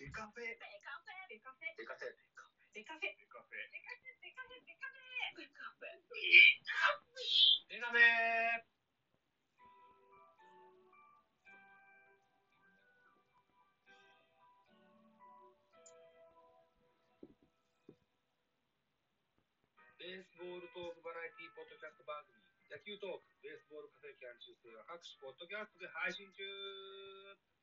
[0.00, 0.48] デカフェ。
[0.48, 2.16] デカフェ、デカフェ、デカフェ。
[2.72, 3.52] デカフェ、デデカフェ。
[3.52, 6.00] カフェ、デカフェ、デカフェ、デカフェ。
[7.68, 8.64] デカフェ。
[20.00, 22.40] ベースボールトークバラエティポッドキャスト番組、
[22.72, 27.59] 野球トーク、ベースボール家庭キャン中世は各種ポッドキャストで配信中。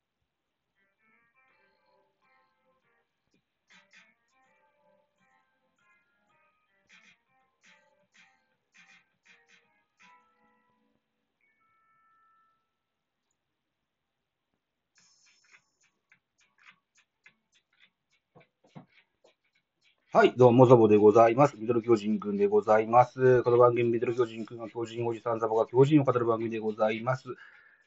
[20.18, 21.58] はい、どうも、ザボでございます。
[21.60, 23.44] ミドル巨人くんでございます。
[23.44, 27.26] この番組、ミドル巨人くんが巨人おじさんザボが巨人を語る番組でございます。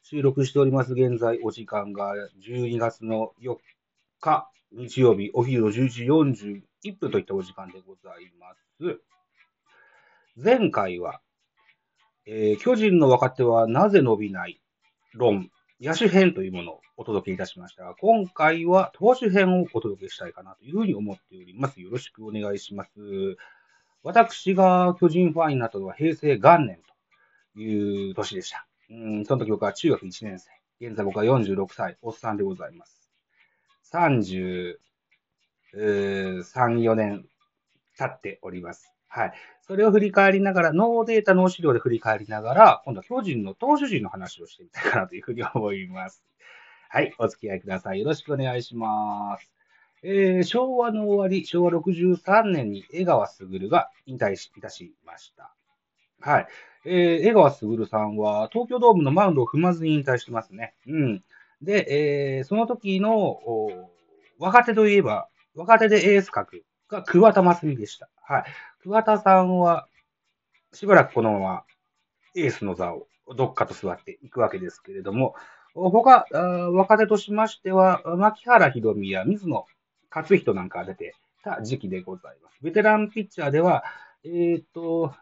[0.01, 0.93] 収録しております。
[0.93, 3.57] 現在、お時間が12月の4
[4.21, 9.01] 日、日曜日、お昼の11時41分といったお時間でございます。
[10.37, 11.19] 前回は、
[12.25, 14.61] えー巨人の若手はなぜ伸びない
[15.15, 21.81] 論、野手編というものをお届けいたしましたが、今回は投手編をお届けしたいかなというふうに思っております。
[21.81, 22.91] よろしくお願いします。
[24.03, 26.77] 私が巨人ファンになったのは平成元年
[27.55, 28.67] という年でした。
[28.91, 30.51] うん、その時僕は中学1年生。
[30.85, 33.11] 現在僕は46歳、おっさんでございます。
[33.91, 34.77] 33、
[35.73, 37.25] 4年
[37.97, 38.93] 経っております。
[39.13, 39.33] はい。
[39.67, 46.23] それを振り返りながら、ノーデータ、ノー資料で振り返りながら、今度は巨人の投手陣の話をしてみたいかなというふうに思います。
[46.87, 47.13] はい。
[47.17, 47.99] お付き合いください。
[47.99, 49.51] よろしくお願いします。
[50.03, 55.53] えー、昭和の終わり、昭和63年に江川卓が引退いたしました。
[56.21, 56.47] はい。
[56.85, 60.73] えー、江川卓さんは東京ドームのマウンドを踏まずに引退してますね。
[60.87, 61.23] うん。
[61.61, 63.41] で、えー、その時の
[64.39, 68.09] 若手といえば、若手でエース格が桑田真澄でした。
[68.23, 68.43] はい。
[68.83, 69.87] 桑田さんは、
[70.73, 71.63] しばらくこのまま
[72.35, 75.35] エースの座をどっかと座っていくわけですけれども、
[75.75, 76.37] 他、あ
[76.71, 79.65] 若手としましては、槙原寛己や水野
[80.09, 82.57] 雄仁なんかが出てた時期でございます。
[82.61, 83.83] ベテランピッチャーでは、
[84.25, 85.13] えっ、と、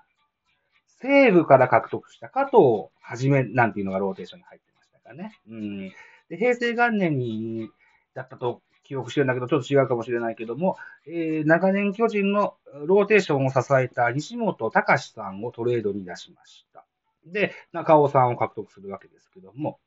[1.02, 5.38] 西武から獲得した加藤はじめなんていうのがローテーションに入ってましたかね。
[5.50, 5.90] うん。
[6.30, 7.70] で、平成元年に、
[8.14, 12.56] だったと記憶してるんだけど、ちょっと違うかもしれないけども、えー長年巨人の
[12.88, 16.88] ローテーションを支えた西本聖さんをトレードに出しました。
[17.24, 19.80] で、中尾さんを獲得するわけですけども、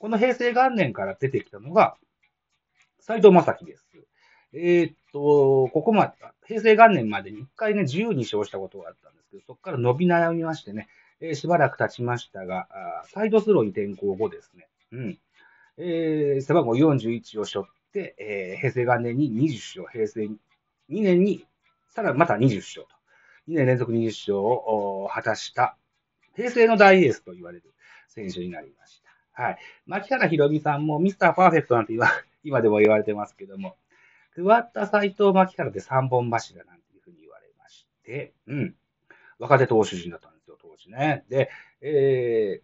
[0.00, 1.96] この平成元年から出てきたのが、
[2.98, 3.86] 斎藤正樹です。
[4.54, 6.12] えーっと、ここまで、
[6.46, 10.88] 平成元年までに1回ね、12勝したことがあったんですけど、そこから伸び悩みましてね、
[11.20, 12.68] えーしばらく経ちましたが、
[13.12, 15.18] サイドスローに転向後ですね、うん。
[15.76, 17.68] えー背番号41を背負っ、
[18.18, 20.38] えー平成元年に20勝、平成2
[20.88, 21.46] 年に
[21.88, 22.88] さらにまた20勝と、
[23.48, 25.76] 2年連続20勝を果たした、
[26.34, 27.74] 平成の大エースと言われる
[28.08, 29.42] 選手になりました。
[29.42, 29.58] はい。
[29.86, 32.08] 牧原宏美さんもミスターパーフェクトなんて今
[32.44, 33.76] 今でも言われてますけども、
[34.34, 38.76] 桑田斎藤牧原で3本柱なんていうふうに言われまして、うん。
[39.38, 41.24] 若手投手陣だったんですよ、当時ね。
[41.28, 42.62] で、えー、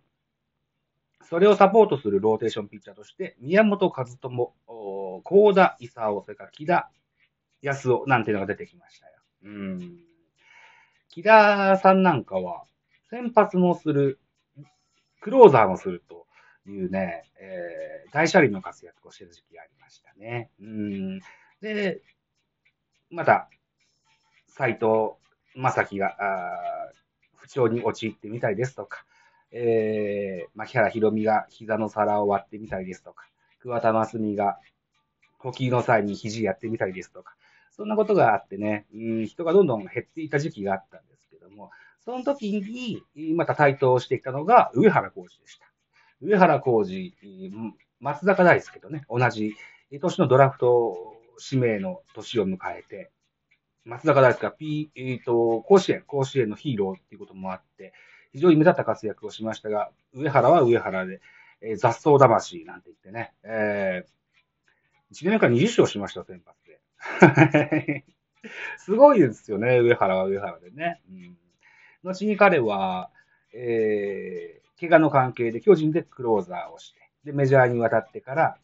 [1.28, 6.90] それをサポートするローテーションピッチャーとして、宮本和智、お高田勲、それから木田
[7.62, 9.12] 康夫なんていうのが出てきましたよ。
[9.44, 9.98] うん。
[11.08, 12.64] 木田さんなんかは、
[13.10, 14.18] 先発もする、
[15.20, 16.26] クローザーもすると
[16.66, 20.50] いうね、えー、大車輪の活躍をしてる時期がありましたね。
[20.60, 21.20] うん。
[21.60, 22.02] で、
[23.10, 23.48] また、
[24.48, 25.14] 斎藤
[25.54, 26.92] 正樹が、あ
[27.36, 29.04] 不調に陥ってみたりですとか、
[29.56, 33.24] えー、牧原宏美が膝の皿を割ってみたりですとか、
[33.60, 34.58] 桑田真澄が
[35.38, 37.36] 呼吸の際に肘やってみたりですとか、
[37.70, 41.70] そんなことがあってね、うん、人がどんどん減っていた時期があったんですけども、
[42.04, 43.02] その時に、
[43.34, 45.66] また台頭してきたのが上原浩二でした。
[46.20, 47.14] 上原浩二、
[48.00, 49.54] 松坂大輔とね、同じ
[49.90, 51.16] 年のドラフト
[51.50, 53.10] 指名の年を迎えて、
[53.84, 57.92] 松坂大輔が P、えっ、と、甲子園、甲子園のヒーローっていうこともあって、
[58.34, 61.20] 非常に目立った活躍をしましたが、上原は上原で、
[61.60, 68.04] えー雑草魂なんて言ってね、えー、1年間20勝しました、先発で。
[68.76, 71.00] すごいですよね、上原は上原でね。
[71.08, 71.36] うん、
[72.02, 73.10] 後に彼は、
[73.54, 78.58] えー、怪我の関係で巨人でクローザーをして、で、メジャーに渡ってから、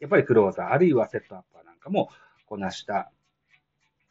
[0.00, 2.10] やっぱりクローザー、あるいはセットアッパーなんかも
[2.46, 3.12] こなした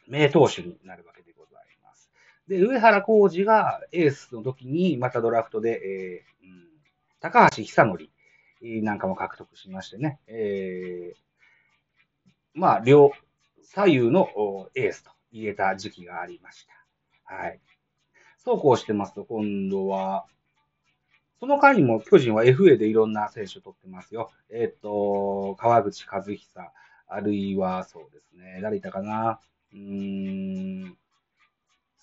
[0.08, 1.21] 名投手になるわけ
[2.52, 2.62] で。
[2.62, 6.50] 上原浩二がエースの時に、またドラフトで、えー、
[7.20, 8.10] 高橋久則
[8.84, 11.32] なんかも獲得しましてね、えー
[12.54, 13.12] まあ、両、
[13.64, 16.68] 左右のエースと言えた時期がありまし
[17.26, 17.34] た。
[17.34, 17.60] はい。
[18.38, 20.26] そうこうしてますと、今度は、
[21.40, 24.32] その間にも巨人は FA でいろんな選手を取ってますよ。
[24.50, 26.38] えっ、と、川口和久、
[27.08, 29.40] あるいはそうですね、誰いたかな
[29.74, 30.98] うーん、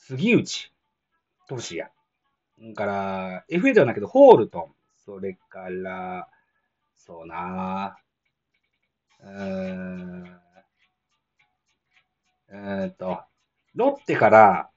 [0.08, 0.72] 杉内
[1.48, 1.90] 俊也。
[2.56, 4.74] それから、FA ではないけど、ホールトン。
[5.04, 6.30] それから、
[6.96, 7.98] そうな
[9.20, 10.40] うーん、
[12.48, 13.20] えーっと、
[13.74, 14.70] ロッテから、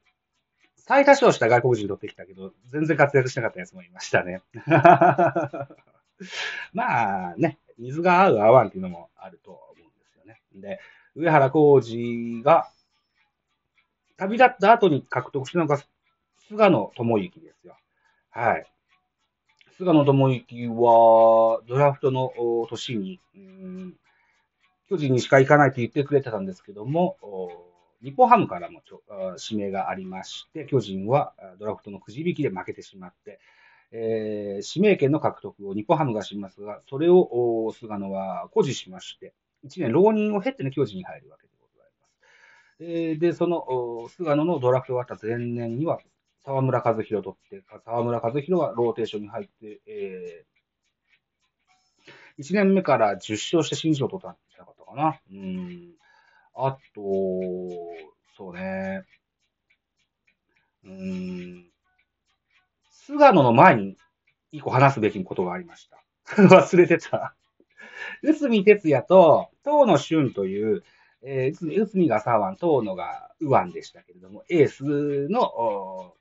[0.76, 4.42] 最多勝した外国人取ってきたけど、全然活躍しなかったやつもいましたね。
[6.74, 10.42] まあね、水が合う合わんっていうのもあると思うんですよね。
[10.54, 10.78] で、
[11.14, 12.70] 上原浩二が
[14.16, 15.78] 旅立った後に獲得したのが
[16.48, 17.76] 菅野智之ですよ。
[18.30, 18.66] はい。
[19.76, 22.32] 菅野智之は、ドラフトの
[22.68, 23.20] 年に、
[24.88, 27.16] 巨人にしか行かないと言ってくれてたんですけども、
[28.02, 28.82] 日本ハムからも
[29.50, 33.40] 指名がありまして、巨人はドラフトのくじ引きで負けてしまって、
[33.92, 41.51] えー指名権の獲得を日本ハムがしますが、それを菅野は誇示しまして、1年浪人を経ってね、巨人に入るわけです。
[42.84, 46.00] えーで、その菅野のドラフトがあった前年には、
[46.44, 50.44] 沢村和弘取って、沢村和弘がローテーションに入って、え
[52.38, 55.20] 1年目から10勝して新人を取ったんじゃなかったかな。
[55.30, 55.92] うん。
[56.54, 57.00] あと、
[58.36, 59.04] そうね。
[60.84, 61.66] うん。
[62.90, 63.96] 菅野の前に
[64.50, 66.02] 一個話すべきことがありました。
[66.42, 67.36] 忘れてた。
[68.22, 70.82] 内海哲也と東野俊という、
[71.24, 76.14] えー、内海が左腕、東野が右腕でしたけれども、エースの、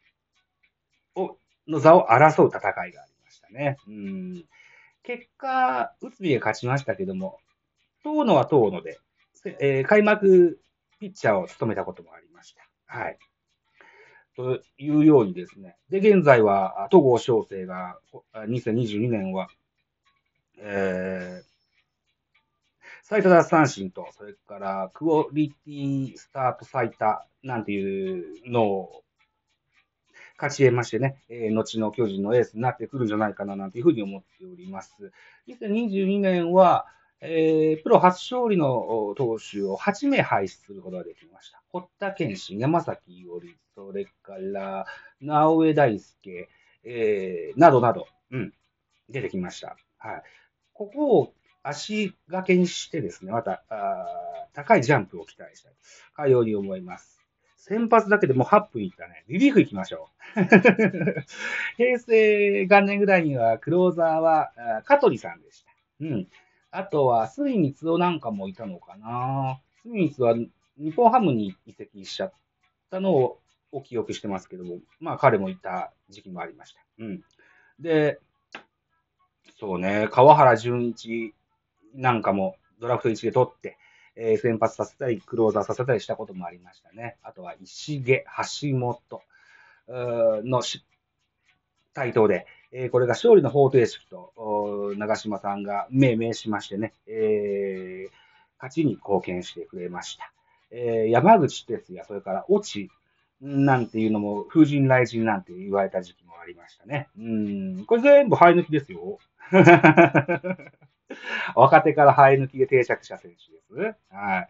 [1.16, 1.38] お
[1.68, 3.78] の座を争う戦いがありましたね。
[3.88, 4.46] うん
[5.04, 7.40] 結果、内海が勝ちましたけども、
[8.04, 9.00] 東野は東野で、
[9.60, 10.60] えー開幕
[11.00, 12.62] ピッチャーを務めたこともありました。
[12.86, 13.18] はい。
[14.36, 15.78] というようにですね。
[15.90, 17.98] で、現在は、戸郷翔征が、
[18.36, 19.50] 2022年は、
[20.60, 21.51] えー
[23.12, 29.04] 最多奪三振と、それからクオリティスタート最多なんていうのを
[30.38, 35.12] 勝ち得ましてね、えー後の巨人のエースになってくるんじゃないかななんていうふうに思っております。
[35.50, 36.86] 2022年は、
[37.20, 41.62] えープロ初勝利の投手を8名輩出することができました。
[41.68, 44.86] 堀田健信、山崎伊織、それから、
[45.20, 46.50] 直江大輔、
[46.86, 48.54] えーなどなど、うん、
[49.10, 49.76] 出てきました。
[49.98, 50.24] はい。
[50.72, 54.08] ここを足掛けにしてですね、また、あ
[54.54, 55.74] 高いジャンプを期待したい。
[56.16, 57.22] かように思います。
[57.58, 59.24] 先発だけでもう8分いったね。
[59.28, 60.42] リリーフ行きましょう。
[61.78, 65.72] 平成元年ぐらいには、クローザーは、あー香取さんでした。
[66.02, 66.28] うん。
[66.72, 69.62] あとは、杉光夫なんかもいたのかな。
[69.84, 70.48] 杉光は
[70.78, 72.34] 日本ハムに移籍しちゃっ
[72.90, 73.40] たのを
[73.72, 76.82] お記憶してますけども、まあ彼もいた時期もありました。
[76.98, 77.24] うん。
[77.80, 78.20] で、
[79.60, 81.36] そうね、川原純一
[81.94, 83.78] なんかもドラフト1で取って、
[84.16, 87.18] えー先発させたり、クローザーさせたりしたこともありましたね。
[87.24, 88.26] あとは石毛、
[88.62, 89.22] 橋本
[89.88, 90.84] うのし
[91.94, 98.12] 台頭で、えーこれが勝利の方程式と、長嶋さんが命名しましてね、えー
[98.58, 100.32] 勝ちに貢献してくれました。
[100.72, 102.90] えー山口哲也、それから越智
[103.42, 107.10] なんていうのも、風神雷神なんて言われた時期もありましたね。
[107.18, 109.18] うん、これ全部生え抜きですよ。
[111.56, 113.98] 若手から生え抜きで定着した選手です。
[114.14, 114.50] はい。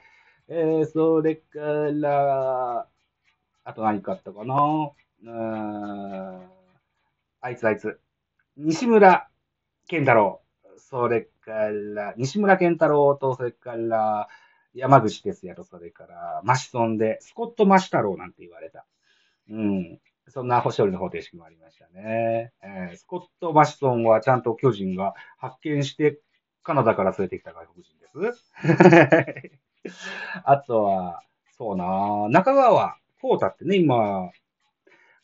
[0.50, 2.88] えー、それから、
[3.64, 4.92] あと何かあったかな？
[5.24, 6.50] うん
[7.42, 8.00] あいつあいつ。
[8.58, 9.30] 西村
[9.88, 10.42] 健太郎。
[10.78, 14.28] それから、西村健太郎と、それから、
[14.74, 18.86] 山口哲也と、それから、マシソンで、スコット・マシ太郎なんて言われた。
[19.50, 20.00] うん。
[20.28, 22.54] そんな星折の方程式もありましたね。
[22.62, 26.20] えースコット・マシソンはちゃんと巨人が発見して、
[26.64, 28.54] カナダから連れてきた外国人です。
[30.44, 31.22] あとは、
[31.58, 34.32] そうな中川幸太ってね、今、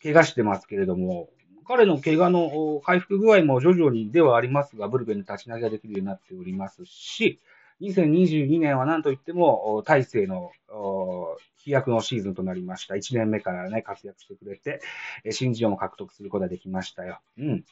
[0.02, 1.30] 怪我してますけれども、
[1.68, 7.40] 彼の怪我のお回復具合も徐々にではありますが、ブルペンで立ち投げができるようになっておりますし、
[7.82, 12.96] 2022年は何といっても、お大勢のお飛躍のシーズンとなりました。
[12.96, 14.82] 1年目からね、活躍してくれて、
[15.24, 17.20] え新人王も獲得することができましたよ。
[17.38, 17.66] うん。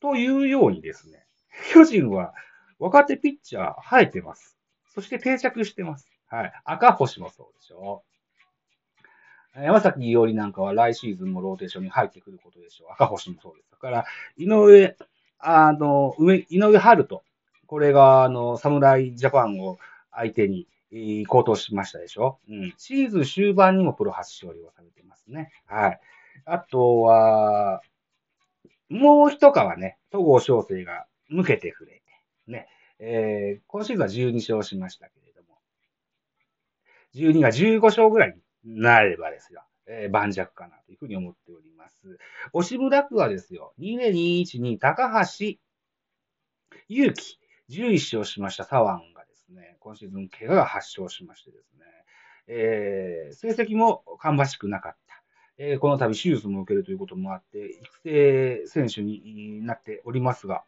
[0.00, 1.26] というようにですね、
[1.72, 2.34] 巨人は
[2.78, 4.56] 若手ピッチャー生えてます。
[4.94, 6.10] そして定着してます。
[6.28, 6.52] はい。
[6.64, 8.10] 赤星もそうでしょう
[9.54, 12.92] 山崎伊織なんかは来シーズンもローテーションに入ってくることでしょう。
[12.92, 13.70] 赤星もそうです。
[13.72, 14.04] だから、
[14.36, 14.96] 井上、
[15.38, 17.22] あの、上、井上春人。
[17.66, 19.78] これが、あの、侍ジャパンを
[20.12, 22.74] 相手に、えー高騰しましたでしょうん。
[22.76, 25.52] シーズン終盤にもプロ初勝利を収めてますね。
[25.66, 26.00] はい。
[26.44, 27.82] あとは、
[28.88, 31.92] もう一皮ね、戸郷翔征が抜けてくれ。
[31.92, 32.02] て、
[32.46, 32.68] ね。
[32.98, 35.58] えー今シーズンは12勝しましたけれども、
[37.14, 42.18] 12が15勝ぐらいになればですよ、えー盤石かなというふうに思っております。
[42.52, 45.56] 押村区はですよ、2021に高橋
[46.88, 47.38] 祐希、
[47.70, 48.64] 11勝しました。
[48.64, 51.84] 左腕がですね、今シーズン怪我が発症しましてですね、
[52.48, 55.22] えー成績も芳しくなかった。
[55.56, 60.64] えーこの度手術も受けるということもあって、育成選手になっておりますが、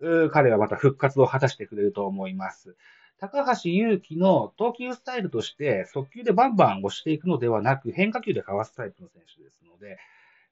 [0.00, 2.76] と、彼はまた復活を果たしてくれると思います。
[3.20, 9.98] 高橋祐希の投球スタイルとして、速球でバンバン押していくのではなく、変化球でかわすタイプの選手ですので、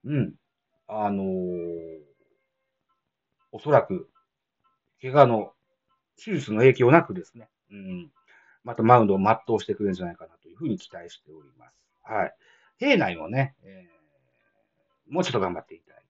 [0.04, 0.34] うん。
[0.88, 1.98] あのー
[3.52, 4.10] おそらく、
[5.00, 5.52] 怪我の
[6.22, 8.10] 手術の影響なくですね、うん。
[8.64, 11.74] またマウンドを全うしてくれるんじゃないかなというふうに期待しております。
[12.02, 12.34] はい。
[12.78, 13.96] 平内もね、えー
[15.08, 16.06] もうちょっと頑張っていただいて、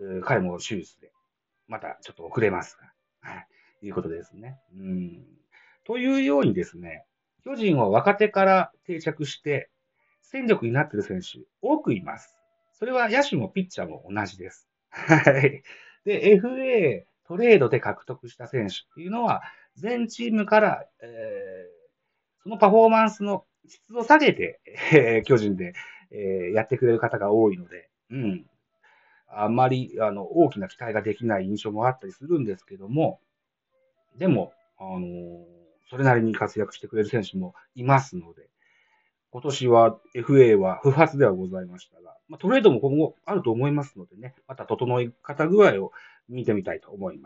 [0.00, 1.12] えー彼も手術で、
[1.72, 2.76] またちょっと遅れます、
[3.22, 3.46] は
[3.82, 3.86] い。
[3.86, 4.58] いうことですね。
[4.76, 5.24] うん。
[5.84, 7.06] というようにですね、
[7.44, 9.70] 巨人は若手から定着して、
[10.20, 12.36] 戦力になっている選手、多くいます。
[12.74, 14.68] それは野手もピッチャーも同じです。
[14.90, 15.62] はい。
[16.04, 19.42] で、FA トレードで獲得した選手っていうのは、
[19.76, 21.82] 全チームから、えー
[22.42, 24.60] そのパフォーマンスの質を下げて、
[24.92, 25.74] えー巨人で、
[26.10, 28.46] えーやってくれる方が多いので、うん。
[29.34, 33.20] あんまり、あの、大きな期待ができない印象もあったりするんですけども、
[34.18, 35.46] でも、あの
[35.90, 38.48] それなりに活躍してくれる選手もいますので、
[39.30, 45.92] 今年は FA は不発ではございましたが、まあ、トレードも今後あると思いますのでね、また整い方具合を
[46.28, 47.20] 見てみたいと思います。